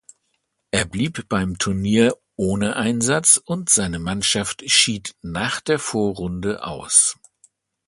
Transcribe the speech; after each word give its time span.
Er 0.71 0.85
blieb 0.85 1.29
beim 1.29 1.59
Turnier 1.59 2.15
ohne 2.35 2.75
Einsatz 2.75 3.37
und 3.37 3.69
seine 3.69 3.99
Mannschaft 3.99 4.63
schied 4.65 5.15
nach 5.21 5.61
der 5.61 5.77
Vorrunde 5.77 6.63
aus. 6.63 7.19